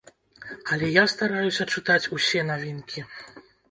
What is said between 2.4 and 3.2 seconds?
навінкі.